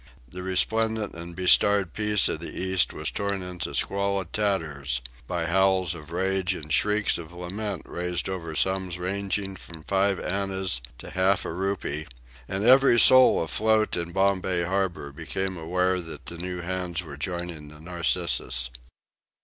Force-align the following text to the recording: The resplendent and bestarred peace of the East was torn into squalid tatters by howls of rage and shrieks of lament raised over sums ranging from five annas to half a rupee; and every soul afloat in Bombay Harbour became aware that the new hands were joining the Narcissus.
The 0.27 0.41
resplendent 0.41 1.13
and 1.13 1.35
bestarred 1.35 1.93
peace 1.93 2.27
of 2.27 2.39
the 2.39 2.59
East 2.59 2.91
was 2.91 3.11
torn 3.11 3.43
into 3.43 3.75
squalid 3.75 4.33
tatters 4.33 4.99
by 5.27 5.45
howls 5.45 5.93
of 5.93 6.09
rage 6.11 6.55
and 6.55 6.73
shrieks 6.73 7.19
of 7.19 7.31
lament 7.31 7.83
raised 7.85 8.27
over 8.27 8.55
sums 8.55 8.97
ranging 8.97 9.55
from 9.55 9.83
five 9.83 10.19
annas 10.19 10.81
to 10.97 11.11
half 11.11 11.45
a 11.45 11.51
rupee; 11.53 12.07
and 12.49 12.65
every 12.65 12.99
soul 12.99 13.43
afloat 13.43 13.95
in 13.95 14.11
Bombay 14.11 14.63
Harbour 14.63 15.11
became 15.11 15.55
aware 15.55 16.01
that 16.01 16.25
the 16.25 16.37
new 16.39 16.61
hands 16.61 17.03
were 17.03 17.15
joining 17.15 17.67
the 17.67 17.79
Narcissus. 17.79 18.71